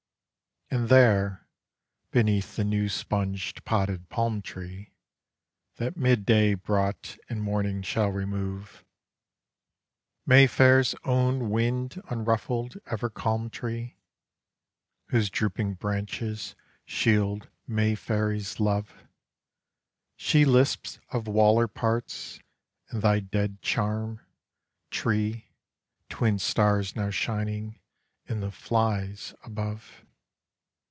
[0.73, 1.49] And there,
[2.11, 4.93] beneath the new sponged potted palm tree,
[5.75, 8.85] That mid day brought and morning shall remove
[10.25, 13.97] Mayfair's own wind unruffled, ever calm tree,
[15.09, 16.55] Whose drooping branches
[16.85, 18.93] shield Mayfairies' love
[20.15, 22.39] She lisps of Waller parts,
[22.87, 24.21] and thy dead charm,
[24.89, 25.47] Tree
[26.07, 27.77] (Twin stars now shining
[28.25, 30.05] in the "flies" above!)